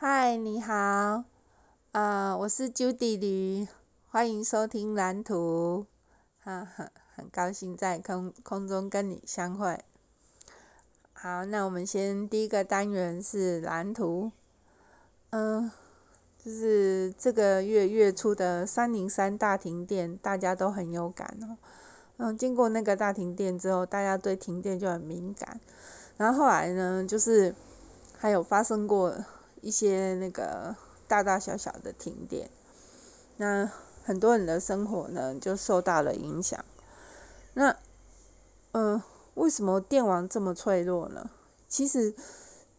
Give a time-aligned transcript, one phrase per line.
[0.00, 1.24] 嗨，你好，
[1.90, 3.66] 呃，我是 Judy 吕，
[4.06, 5.86] 欢迎收听蓝图，
[6.38, 9.76] 哈哈，很高兴在空空中跟你相会。
[11.12, 14.30] 好，那我们先第一个单元是蓝图，
[15.30, 15.68] 嗯、
[16.38, 21.58] 就是这个月月初的三零三大停电，大家都很有感哦。
[22.18, 25.58] 嗯、经过那个大停电之后，大家对停电就很敏感。
[26.16, 27.52] 然后后来呢，就是
[28.16, 29.12] 还有发生过
[29.62, 32.50] 一些那个大大小小的停电，
[33.36, 33.70] 那
[34.04, 36.64] 很多人的生活呢就受到了影响。
[37.54, 37.76] 那，
[38.72, 39.02] 呃。
[39.34, 41.30] 为什么电网这么脆弱呢？
[41.68, 42.12] 其实，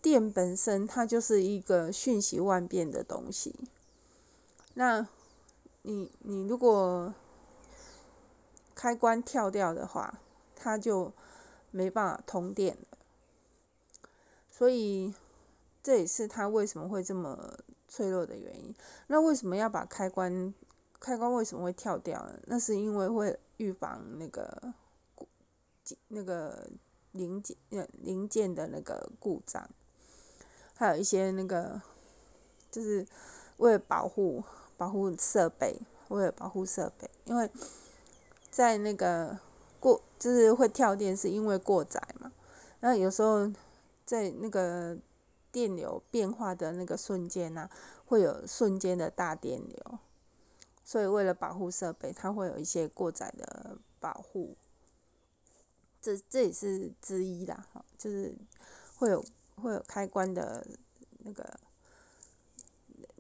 [0.01, 3.55] 电本身它就是一个瞬息万变的东西。
[4.73, 5.07] 那
[5.83, 7.13] 你你如果
[8.75, 10.19] 开关跳掉的话，
[10.53, 11.13] 它就
[11.71, 12.97] 没办法通电了。
[14.51, 15.13] 所以
[15.89, 17.57] 这也是它为什么会这么
[17.87, 18.75] 脆弱的原因。
[19.07, 20.53] 那为什么要把开关
[20.99, 22.39] 开关为什么会跳掉呢？
[22.45, 24.75] 那是因为会预防那个。
[26.09, 26.69] 那个
[27.13, 27.57] 零件、
[28.03, 29.67] 零件的那个故障，
[30.75, 31.81] 还有一些那个，
[32.69, 33.03] 就是
[33.57, 34.43] 为了保护
[34.77, 37.49] 保护设备，为了保护设备，因为
[38.51, 39.39] 在那个
[39.79, 42.31] 过就是会跳电，是因为过载嘛。
[42.81, 43.51] 那有时候
[44.05, 44.95] 在那个
[45.51, 47.69] 电流变化的那个瞬间呢、
[48.05, 49.99] 会有瞬间的大电流，
[50.83, 54.55] 所以为了保护设备，它会有一些过载的保护。
[56.01, 58.33] 这这也是之一啦，就是
[58.95, 59.23] 会有
[59.55, 60.65] 会有开关的
[61.19, 61.59] 那个，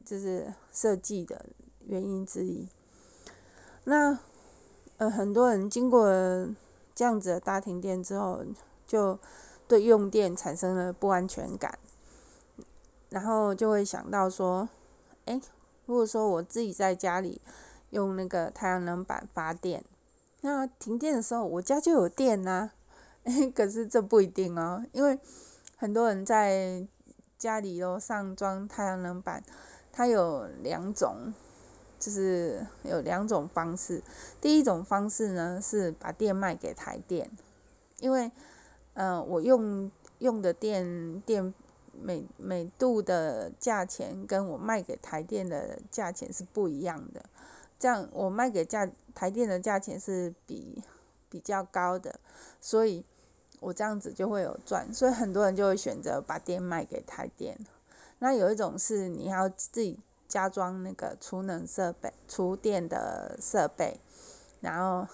[0.05, 1.45] 就是设计的
[1.81, 2.69] 原因之一。
[3.83, 4.17] 那
[4.97, 6.07] 呃，很多人经过
[6.95, 8.45] 这样子的大停电之后，
[8.85, 9.19] 就
[9.67, 11.77] 对用电产生了不安全感，
[13.09, 14.69] 然后就会想到说，
[15.25, 15.41] 哎，
[15.85, 17.41] 如果说我自己在家里
[17.89, 19.83] 用那个太阳能板发电。
[20.41, 22.71] 那停电的时候，我家就有电呐。
[23.53, 25.19] 可是这不一定哦，因为
[25.75, 26.87] 很多人在
[27.37, 29.43] 家里都上装太阳能板，
[29.91, 31.33] 它有两种，
[31.99, 34.01] 就是有两种方式。
[34.39, 37.29] 第一种方式呢，是把电卖给台电，
[37.99, 38.31] 因为，
[38.93, 41.53] 呃，我用用的电电
[42.01, 47.23] 每每度的价钱跟我卖给台电的价钱是不一样的。
[47.77, 50.83] 这样我卖给价台电的价钱是比
[51.29, 52.19] 比较高的，
[52.59, 53.05] 所以
[53.61, 57.57] 我这样子就会有赚，所以很多人就会选择把电卖给台电。
[58.19, 63.97] 那有一种是你要自己加装那个储能设备、储电的设备，
[64.59, 65.07] 然后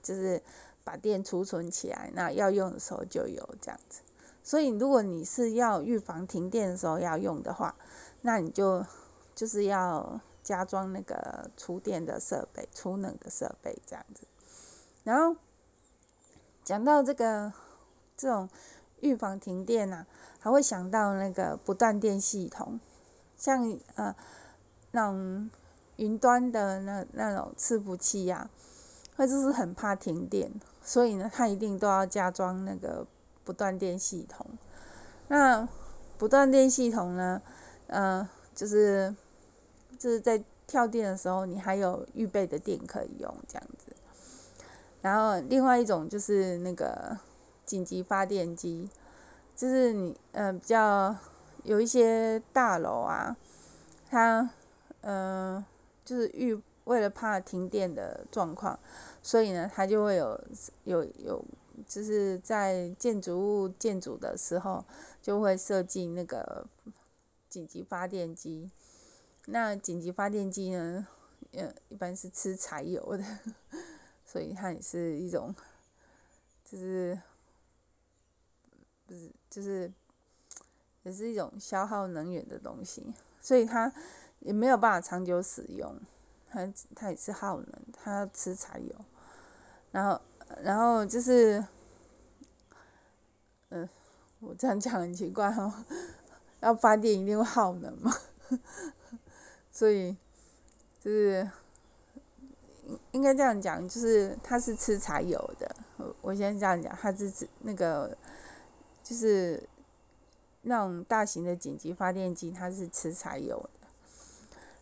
[0.00, 0.40] 就是
[0.84, 4.02] 把电储存起来，那要用的时候就有这样子。
[4.44, 7.74] 所以如果你是要预防停电的时候要用的话，
[8.20, 8.86] 那你就
[9.34, 10.20] 就是要。
[10.44, 14.26] 加装那个储电的设备、储能的设备这样子，
[15.02, 15.40] 然后
[16.62, 17.50] 讲到这个
[18.14, 18.46] 这种
[19.00, 20.06] 预防停电啊，
[20.38, 22.78] 还会想到那个不断电系统，
[23.38, 24.14] 像呃
[24.90, 25.48] 那种
[25.96, 28.50] 云端的那那种伺服器呀，
[29.16, 33.06] 它就是很怕停电，所以呢，它一定都要加装那个
[33.44, 34.46] 不断电系统。
[35.28, 35.68] 那
[36.18, 37.42] 不断电系统呢，
[37.86, 39.14] 呃，就是。
[39.96, 43.94] 就是在跳电的时候，你还有预备的电可以用这样子。
[45.00, 47.16] 然后另外一种就是那个
[47.64, 48.90] 紧急发电机，
[49.56, 51.16] 就是你呃比较
[51.62, 53.34] 有一些大楼啊，
[54.10, 54.50] 它
[55.00, 55.64] 呃
[56.04, 58.78] 就是预为了怕停电的状况，
[59.22, 60.38] 所以呢它就会有
[60.82, 61.42] 有有
[61.86, 64.84] 就是在建筑物建筑的时候
[65.22, 66.66] 就会设计那个
[67.48, 68.70] 紧急发电机。
[69.46, 71.06] 那紧急发电机呢，
[71.52, 73.24] 呃，一般是吃柴油的，
[74.24, 75.54] 所以它也是一种，
[76.64, 77.20] 就是，
[79.06, 79.92] 不是，就是，
[81.02, 83.92] 也是一种消耗能源的东西，所以它
[84.40, 85.94] 也没有办法长久使用，
[86.48, 88.94] 它它也是耗能，它吃柴油，
[89.92, 90.18] 然后
[90.62, 91.64] 然后就是，
[93.70, 93.88] 嗯、
[94.40, 95.72] 我这样讲很奇怪哦，
[96.60, 98.12] 要发电一定会耗能嘛？
[99.70, 100.16] 所以，
[101.00, 101.50] 就是
[102.86, 105.74] 应应该这样讲，就是它是吃柴油的。
[105.96, 108.16] 我我先这样讲，它是指那个，
[109.02, 109.68] 就是
[110.62, 113.88] 那种大型的紧急发电机，它是吃柴油的。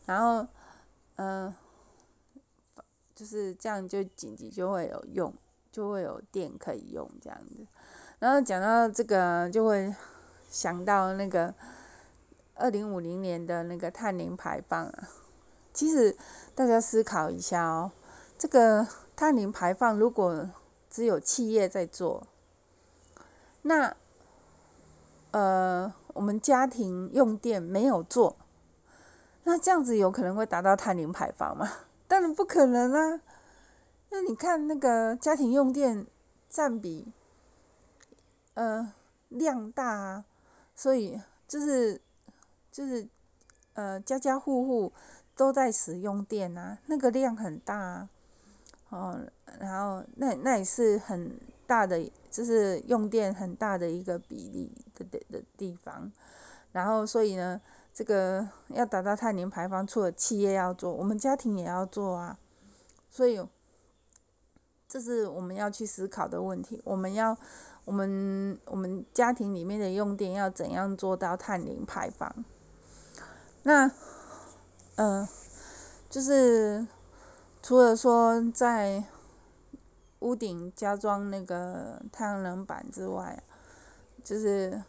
[0.04, 0.46] 然后，
[1.16, 1.54] 嗯、
[3.14, 5.32] 就是这样，就紧急就会有用，
[5.72, 7.66] 就会有电可以用这样子。
[8.20, 9.92] 然后讲到这个，就会
[10.48, 11.52] 想到那个。
[12.54, 15.08] 二零五零年的那个碳零排放啊。
[15.72, 16.16] 其实
[16.54, 17.90] 大家思考一下哦，
[18.38, 18.86] 这个
[19.16, 20.50] 碳零排放如果
[20.88, 22.26] 只有企业在做，
[23.62, 23.96] 那
[25.30, 28.36] 呃我们家庭用电没有做，
[29.44, 31.68] 那这样子有可能会达到碳零排放吗？
[32.06, 33.20] 当然不可能啊！
[34.12, 36.06] 那你看那个家庭用电
[36.48, 37.10] 占比，
[38.54, 38.92] 呃
[39.30, 40.24] 量大啊，
[40.76, 42.00] 所以就是
[42.70, 43.08] 就是
[43.74, 44.92] 呃家家户户。
[45.34, 48.08] 都在使用电啊，那个量很大啊，
[48.90, 49.18] 哦，
[49.58, 51.98] 然后那那也是很大的，
[52.30, 56.12] 就是用电很大的一个比例的的的地方，
[56.70, 57.58] 然后所以呢，
[57.94, 62.38] 这个要达到碳零排放，除了企业要做，我们家庭也要做啊，
[63.08, 63.42] 所以
[64.92, 67.34] 这是我们要去思考的问题，我们要
[67.86, 72.44] 我们我们家庭里面的用电要怎样做到碳零排放？
[73.62, 73.90] 那。
[74.96, 75.26] 嗯、
[76.10, 76.86] 就是
[77.62, 79.02] 除了说在
[80.18, 83.42] 屋顶加装那个太阳能板之外，
[84.22, 84.82] 就是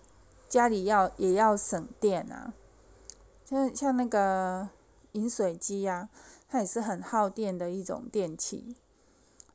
[0.50, 2.54] 家里要也要省电啊。
[3.46, 4.68] 像像那个
[5.14, 6.10] 饮水机啊，
[6.50, 8.76] 它也是很耗电的一种电器。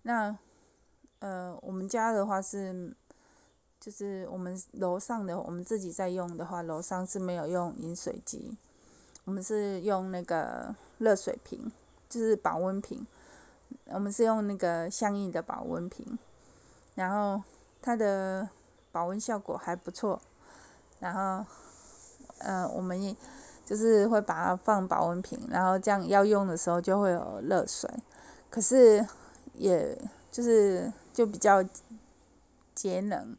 [0.09, 0.35] 那
[1.19, 2.97] 呃，我们家的话是，
[3.79, 8.57] 就是我们楼上的我们自己在用的话，楼上是没有用饮水机。
[9.25, 11.71] 我们是用那个热水瓶，
[12.09, 13.07] 就是保温瓶。
[13.85, 16.19] 我们是用那个相应的保温瓶，
[16.95, 17.43] 然后
[17.83, 18.49] 它的
[18.91, 20.19] 保温效果还不错。
[21.01, 21.45] 然后，
[22.39, 23.15] 呃，我们也
[23.67, 27.91] 就是会把它放保温瓶，然后这样要用的时候就会有热水。
[28.49, 29.07] 可是，
[29.59, 30.01] 也
[30.31, 31.63] 就是就比较
[32.75, 33.37] 节能，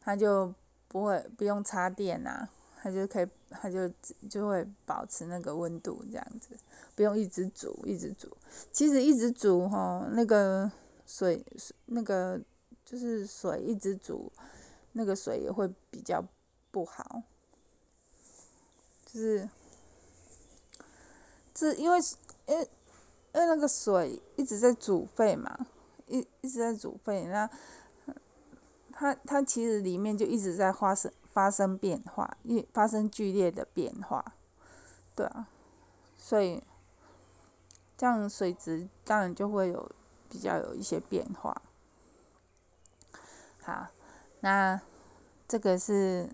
[0.00, 0.52] 它就
[0.88, 2.48] 不会不用插电啊。
[2.80, 3.88] 它就可以，它就
[4.30, 6.56] 就会保持那个温度这样子，
[6.94, 8.28] 不用一直煮，一直煮。
[8.70, 10.70] 其实一直煮哈，那个
[11.04, 11.44] 水，
[11.86, 12.40] 那个
[12.84, 14.30] 就是水一直煮，
[14.92, 16.24] 那个水也会比较
[16.70, 17.20] 不好。
[19.04, 19.48] 就是，
[21.56, 21.98] 是因为，
[22.46, 22.68] 因为
[23.34, 25.66] 因为那个水一直在煮沸嘛，
[26.06, 27.48] 一一直在煮沸，那
[28.92, 31.12] 它它其实里面就一直在发生。
[31.30, 34.24] 发生变化，一发生剧烈的变化，
[35.14, 35.46] 对啊，
[36.16, 36.60] 所以
[37.96, 39.88] 这样水质当然就会有
[40.28, 41.62] 比较有一些变化。
[43.62, 43.86] 好，
[44.40, 44.80] 那
[45.46, 46.28] 这个是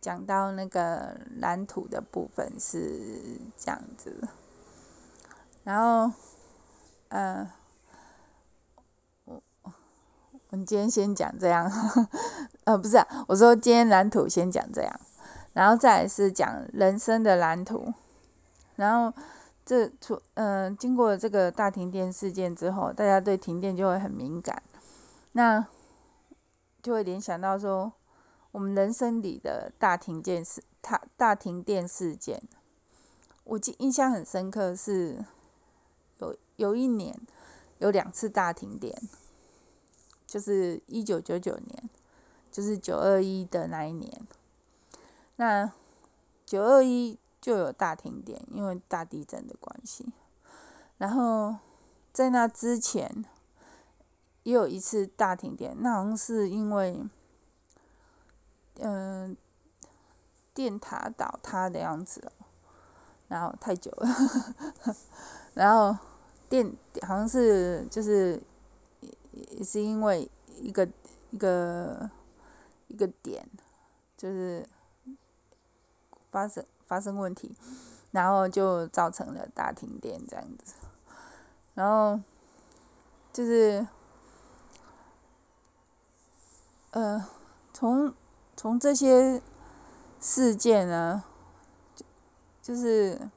[0.00, 4.26] 讲到那个蓝图的部分是这样子，
[5.64, 6.12] 然后，
[7.08, 7.50] 呃。
[9.24, 9.40] 我
[10.50, 11.70] 我们今天先讲这样，
[12.64, 15.00] 呃，不是啊，我说今天蓝图先讲这样，
[15.52, 17.94] 然后再是讲人生的蓝图，
[18.74, 19.16] 然后
[19.64, 24.60] 这出，嗯、经过这个大停电事件之后，大家对停电就会很敏感，
[25.32, 25.64] 那
[26.82, 27.92] 就会联想到说，
[28.50, 32.42] 我们人生里的大停电事，大大停电事件，
[33.44, 35.24] 我记印象很深刻是
[36.60, 37.18] 有一年
[37.78, 39.00] 有两次大停电。
[40.26, 41.90] 就是一九九九年，
[42.52, 44.28] 就是九二一的那一年。
[45.34, 45.72] 那
[46.46, 50.06] 九二一就有大停电，因为大地震的关系。
[50.98, 51.56] 然后
[52.12, 53.24] 在那之前
[54.44, 57.02] 也有一次大停电，那好像是因为
[58.76, 59.36] 嗯、
[60.54, 62.32] 电塔倒塌的样子了。
[63.26, 64.08] 然后太久了，
[65.54, 65.98] 然后
[66.50, 68.42] 电好像是就是。
[69.32, 70.28] 也是因为
[70.60, 70.86] 一个
[71.30, 72.10] 一个
[72.88, 73.48] 一个点，
[74.16, 74.66] 就是
[76.30, 77.54] 发生发生问题，
[78.10, 80.74] 然后就造成了大停电这样子，
[81.74, 82.20] 然后
[83.32, 83.86] 就是
[86.90, 87.24] 呃，
[87.72, 88.12] 从
[88.56, 89.40] 从这些
[90.20, 91.22] 事件呢，
[91.94, 92.04] 就
[92.60, 93.30] 就是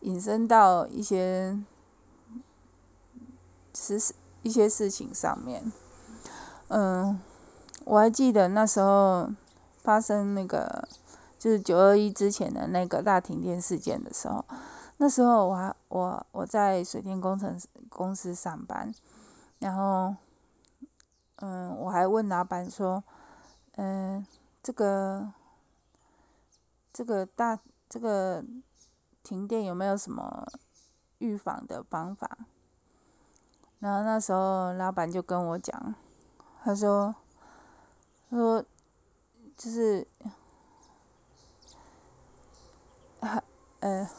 [0.00, 1.58] 引申到一些
[3.76, 4.14] 实施。
[4.42, 5.72] 一些事情上面，
[6.68, 7.20] 嗯，
[7.84, 9.28] 我还记得那时候
[9.78, 10.86] 发生那个
[11.36, 14.44] 就是九二一之前的那个大停电事件的时候，
[14.98, 18.94] 那时候我还我我在水电工程公司上班，
[19.58, 20.14] 然后
[21.36, 23.02] 嗯，我还问老板说，
[23.74, 24.24] 嗯，
[24.62, 25.32] 这个
[26.92, 28.44] 这个大这个
[29.24, 30.46] 停电有没有什么
[31.18, 32.38] 预防的方法？
[33.86, 35.94] 然后那时候老板就跟我讲，
[36.64, 37.14] 他说，
[38.28, 38.64] 他说，
[39.56, 40.04] 就是
[43.20, 43.40] 还
[43.78, 44.10] 呃，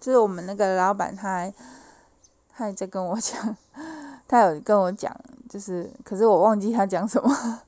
[0.00, 1.54] 就是我们那个老板，他还
[2.48, 3.56] 他还在跟我讲，
[4.26, 5.16] 他有跟我讲，
[5.48, 7.62] 就是可是我忘记他讲什么。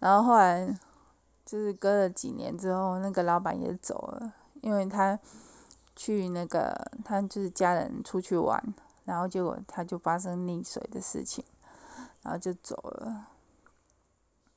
[0.00, 0.68] 然后后来
[1.46, 5.18] 就是隔了几年之后，那个老板也走了，因为他
[5.96, 8.62] 去那个他就是家人出去玩，
[9.08, 11.42] 然后结果他就发生溺水的事情，
[12.20, 13.28] 然后就走了。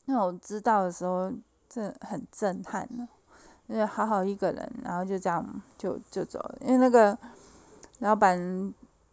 [0.04, 1.32] 那我知道的时候，
[1.70, 3.08] 这很震撼呢。
[3.68, 6.58] 因为好好一个人，然后就这样就就走了。
[6.60, 7.18] 因为那个
[8.00, 8.38] 老板，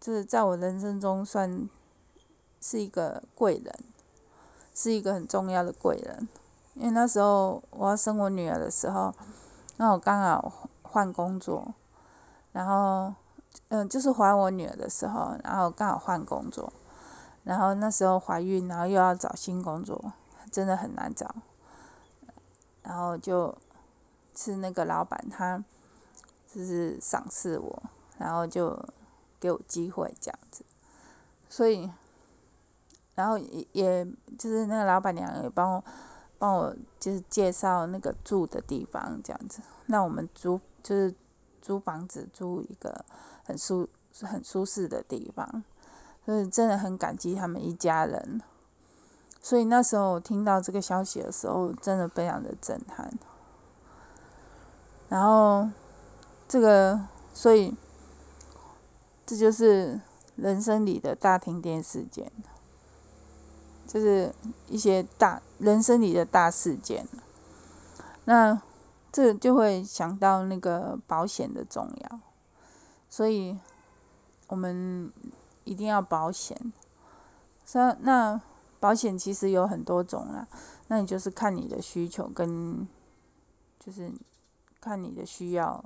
[0.01, 1.69] 就是在我人生中算
[2.61, 3.73] 是一个贵人，
[4.75, 6.29] 是一个很重要的贵人。
[6.75, 9.15] 因为那时候我要生我女儿的时候，
[9.77, 11.73] 那我刚好换工作，
[12.51, 13.15] 然后
[13.69, 16.73] 嗯，就是怀我女儿的时候，然后刚好换工作，
[17.45, 20.13] 然后那时候怀孕，然后又要找新工作，
[20.51, 21.35] 真的很难找，
[22.83, 23.57] 然后就。
[24.41, 25.61] 是那个老板，他
[26.47, 27.83] 就是赏识我，
[28.19, 28.81] 然后就
[29.41, 30.65] 给我机会这样子，
[31.49, 31.91] 所以，
[33.17, 34.05] 然后也也
[34.39, 35.85] 就是那个老板娘也帮我
[36.39, 41.13] 帮我就是介绍那个住的地方这样子，那我们租就是
[41.61, 43.05] 租房子租一个
[43.49, 43.89] 很舒
[44.21, 45.65] 很舒适的地方，
[46.27, 48.43] 所以真的很感激他们一家人，
[49.41, 53.11] 所以那时候听到这个消息的时候，真的非常的震撼。
[55.09, 55.71] 然后，
[56.47, 57.01] 这个，
[57.33, 57.75] 所以，
[59.25, 59.99] 这就是
[60.37, 62.31] 人生里的大停电事件，
[63.87, 64.35] 就是
[64.67, 67.09] 一些大人生里的大事件。
[68.27, 68.61] 那
[69.11, 72.21] 这就会想到那个保险的重要，
[73.09, 73.59] 所以
[74.49, 75.13] 我们
[75.65, 76.73] 一定要保险。
[77.73, 78.41] 那那
[78.81, 80.47] 保险其实有很多种啦，
[80.87, 82.87] 那你就是看你的需求跟，
[83.79, 84.13] 就是。
[84.81, 85.85] 看你的需要，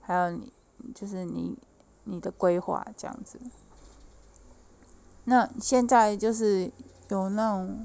[0.00, 0.50] 还有你
[0.94, 1.54] 就是你
[2.04, 3.38] 你的规划这样子。
[5.24, 6.72] 那现在就是
[7.10, 7.84] 有那种，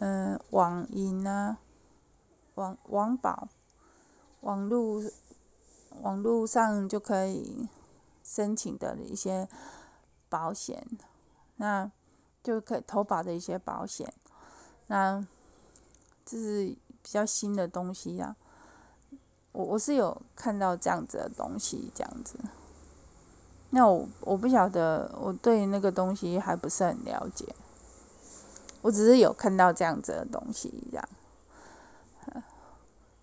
[0.00, 1.56] 嗯、网银啊，
[2.56, 3.48] 网网保，
[4.42, 5.02] 网络
[6.02, 7.68] 网络上就可以
[8.22, 9.48] 申请的一些
[10.28, 10.86] 保险，
[11.56, 11.90] 那
[12.42, 14.12] 就可以投保的一些保险，
[14.86, 15.26] 那
[16.24, 16.66] 这是
[17.02, 18.36] 比较新的东西呀、啊。
[19.52, 22.38] 我我是有看到这样子的东西，这样子。
[23.70, 27.54] 那我我不晓得，我对那个东西还不是很了解。
[28.82, 31.08] 我只是有看到这样子的东西，这样。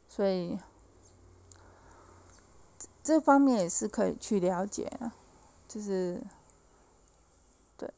[0.08, 0.58] 所以
[3.08, 4.92] 这方面也是可以去了解，
[5.66, 6.22] 就是
[7.78, 7.90] 对。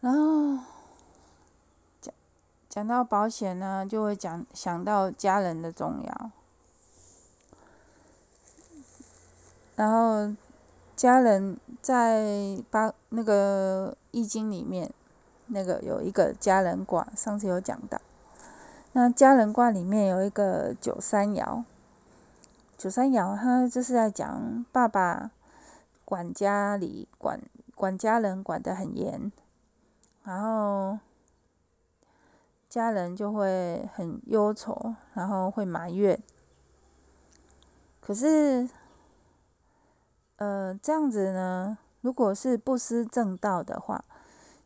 [0.00, 0.64] 然后。
[2.68, 6.30] 讲到保险呢，就会讲想到家人的重要。
[9.76, 10.34] 然后
[10.96, 14.90] 家人在八那个易经里面，
[15.48, 18.00] 那个有一个家人卦，上次有讲到。
[18.92, 21.62] 那家人卦里面有一个九三爻，
[22.82, 25.30] 九三爻他就是在讲爸爸
[26.04, 27.40] 管家里管
[27.76, 29.30] 管家人管得很严，
[30.24, 30.98] 然后。
[32.68, 36.18] 家人就会很忧愁，然后会埋怨。
[38.00, 38.66] 可是，
[40.36, 44.02] 呃，这样子呢，如果是不失正道的话，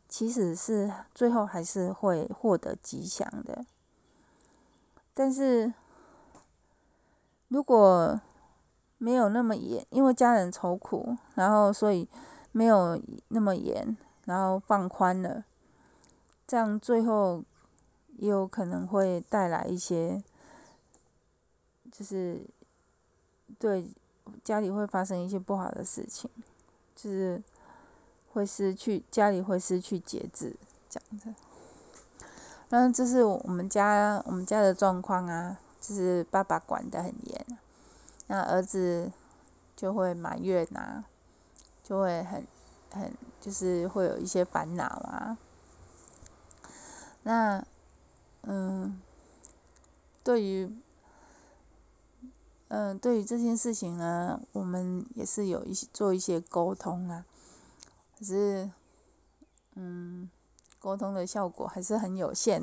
[0.09, 3.67] 其实是最后还是会获得吉祥的。
[5.13, 5.75] 但是，
[7.49, 8.21] 如果
[8.99, 12.09] 没有那么严，因为家人愁苦，然后所以
[12.53, 15.45] 没有那么严，然后放宽了，
[16.47, 17.45] 这样最后。
[18.19, 20.25] 也有可能会带来一些，
[21.93, 22.47] 就是
[23.59, 23.91] 对
[24.43, 26.31] 家里会发生一些不好的事情，
[26.95, 27.43] 就是
[28.33, 30.57] 会失去家里会失去节制
[30.89, 31.35] 这样子。
[32.71, 37.47] 那这是我们家我们家的状况啊，就是爸爸管得很严，
[38.27, 39.13] 那儿子
[39.77, 41.05] 就会埋怨啊，
[41.83, 42.47] 就会很
[42.91, 45.39] 很就是会有一些烦恼啊，
[47.23, 47.65] 那。
[48.49, 49.03] 嗯，
[50.23, 50.73] 对于，
[52.69, 57.27] 嗯，对于这件事情呢，我们也是有一些做一些沟通啊，
[58.17, 58.71] 可是，
[59.75, 60.31] 嗯，
[60.79, 62.63] 沟通的效果还是很有限。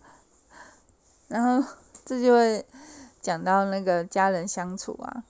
[1.26, 1.66] 然后
[2.10, 2.66] 这就会
[3.20, 5.22] 讲到那个家人相处啊，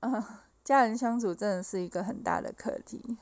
[0.00, 0.24] 嗯，
[0.64, 3.18] 家人相处真的是一个很大的课题。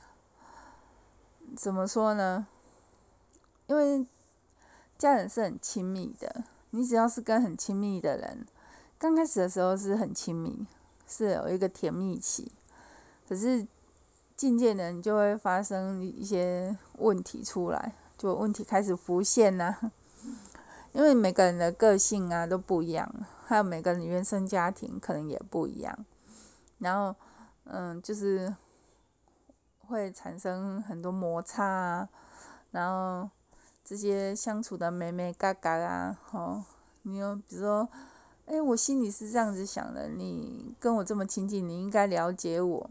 [1.57, 2.47] 怎么说呢？
[3.67, 4.07] 因为
[4.97, 8.45] 家人是很亲密的，你只要是跟很亲密的人，
[8.97, 10.65] 刚开始的时候是很亲密，
[11.05, 12.53] 是有一个甜蜜期，
[13.27, 13.67] 可是
[14.37, 19.91] 渐渐的你就会发生一些问题出来，就问题开始浮现呐、啊。
[20.95, 23.13] 因为每个人的个性啊都不一样，
[23.45, 26.05] 还有每个人原生家庭可能也不一样，
[26.77, 27.13] 然后
[27.65, 28.55] 嗯，就是
[29.79, 32.09] 会产生很多摩擦啊，
[32.71, 33.29] 然后
[33.83, 36.63] 这些相处的美美嘎嘎啊，哦，
[37.01, 37.89] 你有比如说，
[38.45, 42.89] 哎，我心里是这样子想的，你跟我这么亲近，你应该了解我，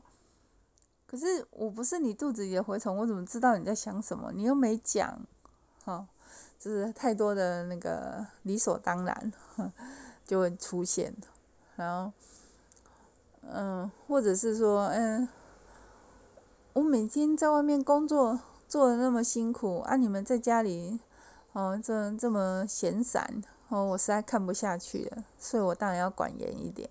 [1.07, 4.31] 可是我不是你肚子里的蛔虫，我怎么知道你在想什么？
[4.31, 5.23] 你又没讲，
[5.87, 6.07] 哦。
[6.59, 9.33] 就是太多的那个理所当然，
[10.27, 11.15] 就会出现，
[11.77, 12.13] 然后，
[13.43, 15.29] 嗯，或者是说，嗯，
[16.73, 20.99] 我每天在外面工作做的那么辛苦，啊，你们在家里，
[21.53, 26.89] 哦，这这么闲散，哦，我实在看不下去了，所以我当然要管严一点，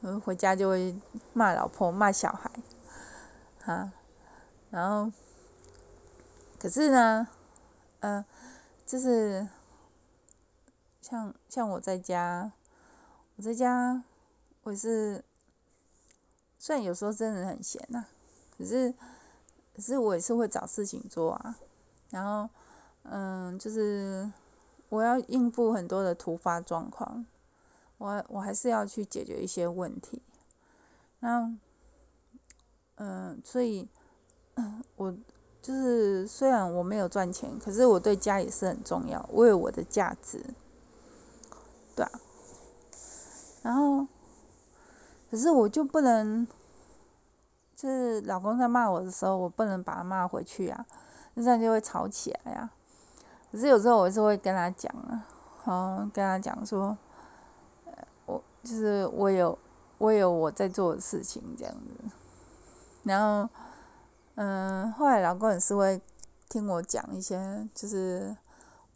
[0.00, 0.98] 嗯，回家就会
[1.32, 2.50] 骂老婆骂小孩，
[3.60, 3.92] 哈，
[4.70, 5.12] 然后，
[6.58, 7.28] 可是呢，
[8.00, 8.24] 嗯。
[8.86, 9.46] 就是
[11.02, 12.50] 像像我在家，
[13.36, 14.02] 我在家，
[14.62, 15.22] 我是
[16.58, 18.08] 虽然有时候真的很闲呐、啊，
[18.56, 18.94] 可是
[19.76, 21.58] 可是我也是会找事情做啊。
[22.08, 22.48] 然后
[23.02, 24.32] 嗯，就是
[24.88, 27.26] 我要应付很多的突发状况，
[27.98, 30.22] 我我还是要去解决一些问题。
[31.20, 31.54] 那
[32.94, 33.86] 嗯，所以
[34.54, 35.14] 嗯 我。
[35.60, 40.42] 就是虽然我没有赚钱，可是我对家也是很重要，我有我的价值，
[41.94, 42.10] 对啊。
[43.62, 44.06] 然后，
[45.30, 46.46] 可是我就不能，
[47.76, 50.86] 就是老公在骂我的时候，我不能把他骂回去啊，
[51.34, 52.70] 那这样就会吵起来呀。
[53.52, 55.26] 可是有时候我是会跟他讲啊，
[55.66, 56.96] 嗯，跟他讲说，
[58.24, 59.58] 我就是我有
[59.98, 62.10] 我有我在做的事情这样子，
[63.02, 63.50] 然后。
[64.40, 66.00] 嗯，后来老公也是会
[66.48, 68.36] 听我讲一些，就是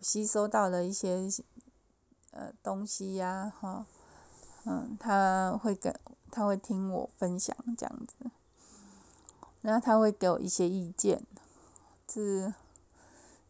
[0.01, 1.29] 吸收到的一些
[2.31, 3.85] 呃东西呀，哈，
[4.67, 5.93] 嗯，他会跟
[6.31, 8.31] 他会听我分享这样子，
[9.63, 11.27] 然后他会给我一些意见，
[12.07, 12.55] 就是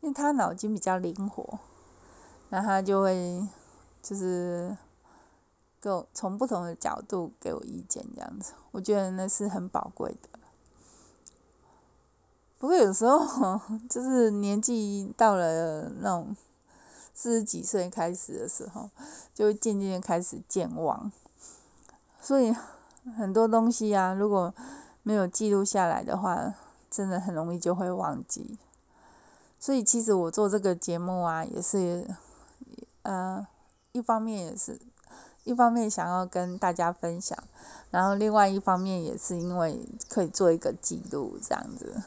[0.01, 1.59] 因为他脑筋比较灵活，
[2.49, 3.47] 然后他就会
[4.01, 4.75] 就是
[5.79, 10.39] 给我从不同的角度给我意见这样子，我觉得那是很宝贵的。
[12.63, 16.37] 不过有时候， 就是年纪到了那种
[17.13, 18.89] 四十几岁开始的时候，
[19.35, 21.11] 就会渐渐开始健忘。
[22.21, 22.55] 所以
[23.17, 24.55] 很多东西啊，如果
[25.03, 26.55] 没有记录下来的话，
[26.89, 28.57] 真的很容易就会忘记。
[29.59, 32.07] 所以其实我做这个节目啊，也是，
[33.03, 33.45] 呃，
[33.91, 34.81] 一方面也是，
[35.43, 37.37] 一方面想要跟大家分享，
[37.91, 42.01] 然后另外一方面也是因为可以做一个记录，这样子。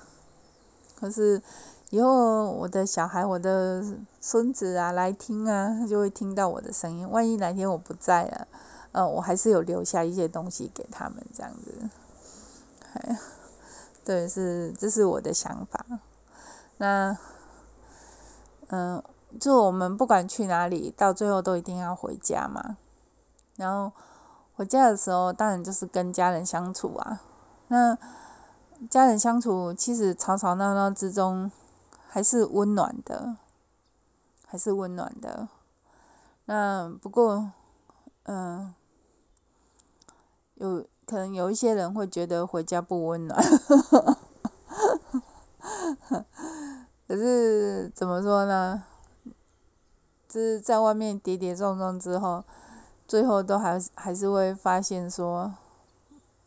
[1.00, 1.42] 可是
[1.90, 3.84] 以后我的小孩、我的
[4.20, 7.10] 孙子啊来听啊，他就会听到我的声音。
[7.12, 8.48] 万一哪天我不在了，
[8.92, 11.90] 呃，我还是有留下一些东西给他们这样子。
[12.94, 13.20] 哎，
[14.04, 15.86] 对，是这是我的想法。
[16.78, 17.18] 那，
[18.68, 19.04] 嗯，
[19.40, 22.78] 就我们不管去哪里，到最后都一定要回家嘛。
[23.58, 23.92] 然后
[24.56, 27.22] 回家的时候，当然就是跟家人相处啊。
[27.68, 27.98] 那。
[28.90, 31.52] 家人相处，其实吵吵闹闹之中，
[32.08, 33.38] 还是温暖的，
[34.46, 35.48] 还是温暖的。
[36.46, 37.52] 那不过，
[38.24, 38.74] 嗯、
[40.56, 43.42] 有可能有一些人会觉得回家不温暖，
[47.08, 48.84] 可是怎么说呢？
[50.28, 52.44] 就是在外面跌跌撞撞之后，
[53.08, 55.54] 最后都还还是会发现说，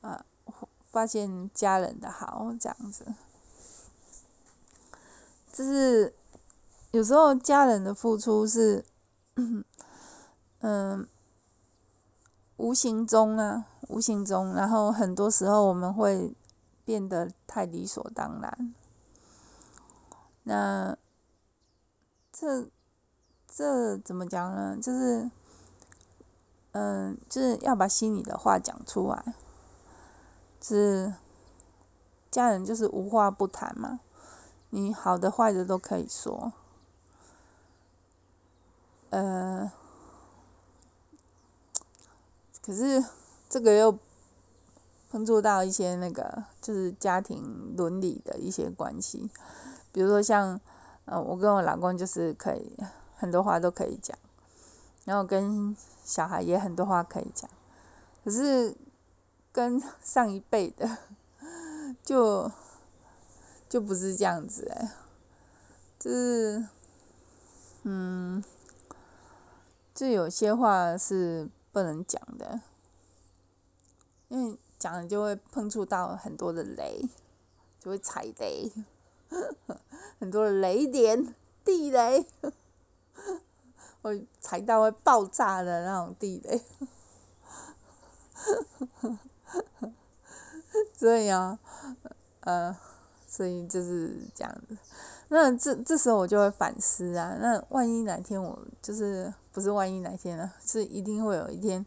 [0.01, 0.25] 啊。
[0.91, 3.15] 发现家人的好，这样子，
[5.53, 6.15] 就是
[6.91, 8.85] 有时候家人的付出是，
[10.61, 11.07] 嗯，
[12.57, 16.35] 无形中啊，无形中，然后很多时候我们会
[16.85, 18.75] 变得太理所当然。
[20.45, 20.97] 那
[22.33, 22.67] 这
[23.47, 24.79] 这怎么讲呢？
[24.81, 25.31] 就是，
[26.73, 29.35] 嗯，就是要把心里的话讲出来。
[30.69, 31.15] 是
[32.31, 34.01] 家人，就是无话不谈嘛，
[34.71, 36.53] 你好的坏的都可以说。
[39.11, 39.73] 呃，
[42.63, 43.03] 可是
[43.49, 43.99] 这个又
[45.11, 49.31] 碰触到一些那个，就是家庭伦理的一些关系，
[49.91, 50.61] 比如说像，
[51.07, 52.77] 呃，我跟我老公就是可以
[53.17, 54.17] 很多话都可以讲，
[55.07, 57.49] 然后跟小孩也很多话可以讲，
[58.23, 58.77] 可是
[59.59, 60.99] 跟上一辈的
[62.05, 62.49] 就
[63.69, 64.93] 就不是这样子哎，
[65.99, 66.65] 就是
[67.83, 68.45] 嗯，
[69.93, 72.61] 就有些话是不能讲的，
[74.29, 77.09] 因为讲了就会碰触到很多的雷，
[77.81, 78.71] 就会踩雷，
[80.21, 82.25] 很多的雷点、地雷。
[84.01, 86.63] 会踩到会爆炸的那种地雷，
[90.95, 91.59] 所以啊，
[92.41, 92.77] 呃，
[93.27, 94.77] 所以就是这样子。
[95.29, 100.53] 那这这时候我就会反思啊，那万一哪天我就是不是万一哪天呢？
[100.65, 101.85] 是一定会有一天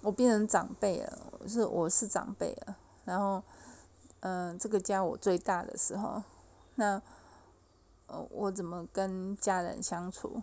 [0.00, 3.42] 我变成长辈了，是我是长辈了，然后
[4.20, 6.22] 嗯、这个家我最大的时候，
[6.76, 7.00] 那
[8.06, 10.42] 呃，我怎么跟家人相处？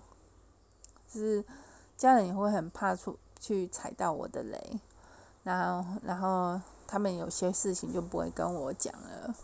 [1.07, 1.43] 就是
[1.97, 4.79] 家人也会很怕出去踩到我的雷，
[5.43, 9.35] 然后然后他们有些事情就不会跟我讲了，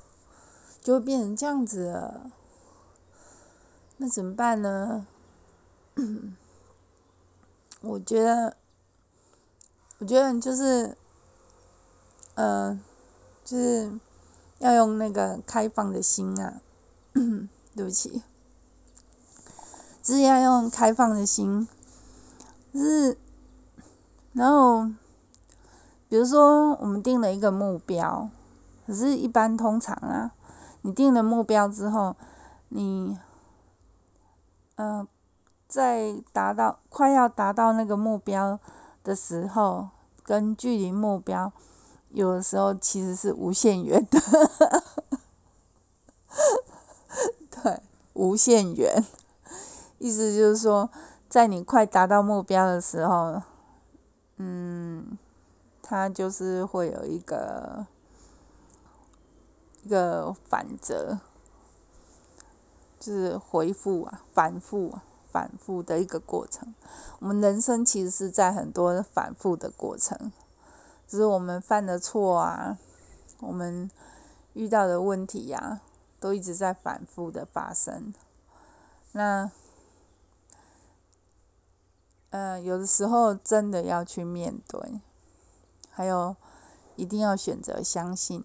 [0.82, 2.32] 就会变成这样子了。
[3.98, 5.08] 那怎么办呢？
[7.82, 8.58] 我觉得，
[10.00, 10.98] 我觉得就是，
[12.36, 12.80] 嗯、呃，
[13.44, 14.00] 就是
[14.60, 16.62] 要用那个开放的心啊，
[17.76, 18.24] 对不起。
[20.04, 21.68] 是要用开放的心，
[22.72, 23.18] 就是，
[24.34, 24.88] 然后，
[26.16, 28.30] 比如说我们定了一个目标，
[28.88, 30.32] 可是，一般通常啊，
[30.82, 32.16] 你定了目标之后，
[32.70, 33.20] 你，
[34.78, 35.08] 嗯、呃，
[35.68, 38.58] 在达到快要达到那个目标
[39.04, 39.90] 的时候，
[40.24, 41.52] 跟距离目标，
[42.12, 44.18] 有的时候其实是无限远的，
[47.62, 47.82] 对，
[48.14, 49.04] 无限远。
[50.00, 50.90] 意思就是说，
[51.28, 53.42] 在你快达到目标的时候，
[54.38, 55.18] 嗯，
[55.88, 57.86] 它就是会有一个
[59.84, 61.20] 一个反折，
[63.00, 64.98] 就是回复啊，反复，
[65.32, 66.74] 反复的一个过程。
[67.20, 70.32] 我们人生其实是在很多反复的过程，
[71.08, 72.80] 只是我们犯的错啊，
[73.42, 73.92] 我们
[74.54, 75.82] 遇到的问题呀、
[76.20, 78.12] 都一直在反复的发生。
[79.12, 79.52] 那
[82.32, 85.00] 嗯，有的时候真的要去面对，
[85.96, 86.36] 还有
[86.98, 88.44] 一定要选择相信。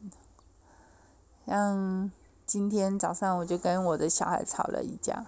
[1.44, 2.08] 像
[2.46, 5.26] 今天早上我就跟我的小孩吵了一架，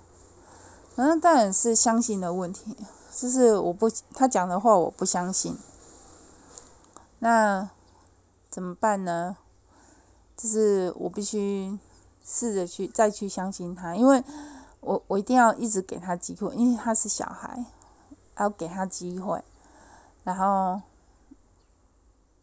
[0.95, 2.77] 那当然是相信的问题，
[3.13, 5.59] 就是我不他讲的话我不相信，
[7.19, 7.69] 那
[8.49, 9.37] 怎么办呢？
[10.37, 11.77] 就是我必须
[12.25, 14.23] 试着去再去相信他，因为
[14.81, 17.65] 我我一定要一直给他机会，因为他是小孩。
[18.39, 19.45] 要给他机会，
[20.25, 20.81] 然后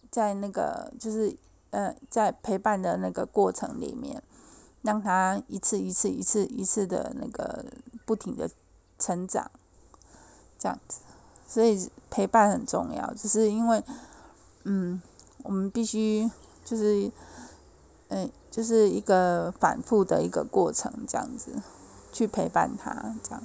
[0.09, 1.35] 在那个就是
[1.71, 4.21] 呃，在陪伴的那个过程里面，
[4.81, 7.65] 让他一次一次一次一次的那个
[8.05, 8.49] 不停的
[8.97, 9.51] 成长，
[10.57, 10.99] 这样子。
[11.47, 13.83] 所以陪伴很重要，就是因为
[14.63, 15.01] 嗯，
[15.43, 16.29] 我们必须
[16.63, 17.11] 就是
[18.09, 21.61] 嗯，就是一个反复的一个过程，这样子
[22.11, 23.43] 去陪伴他，这样。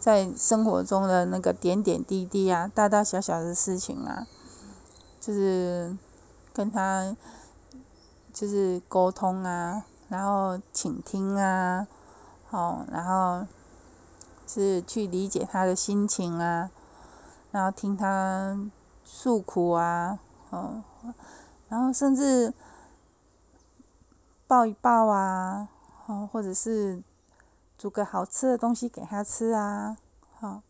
[0.00, 4.26] 在生活中的那个点点滴滴啊，大大小小的事情啊，
[5.18, 5.96] 就是
[6.54, 7.14] 跟他
[8.32, 11.86] 就是沟通啊，然后倾听啊，
[12.48, 13.46] 哦，然后
[14.46, 16.70] 是去理解他的心情啊，
[17.50, 18.58] 然后听他
[19.04, 20.82] 诉苦啊，哦，
[21.68, 22.54] 然后甚至
[24.46, 25.68] 抱一抱啊，
[26.06, 27.02] 哦，或者是。
[27.76, 29.98] 煮个好吃的东西给他吃啊，
[30.38, 30.62] 好，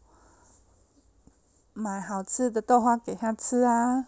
[1.75, 4.07] 买好吃的豆花给他吃啊，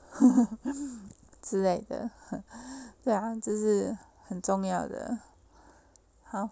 [1.48, 2.10] 之类的，
[3.04, 5.18] 对啊，这是很重要的。
[6.24, 6.50] 好，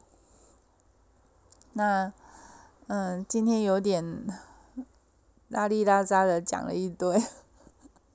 [1.73, 2.13] 那
[2.87, 4.25] 嗯，今天有点
[5.49, 7.21] 拉里拉杂的讲了一堆，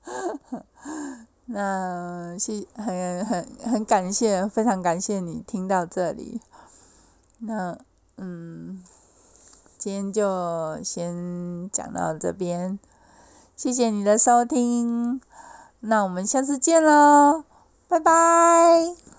[1.44, 6.40] 那谢很很很感谢，非常感谢你听到这里，
[7.40, 7.78] 那。
[8.22, 8.84] 嗯，
[9.78, 12.78] 今天就先讲到这边，
[13.56, 15.18] 谢谢你的收听，
[15.80, 17.44] 那我们下次见喽，
[17.88, 19.09] 拜拜。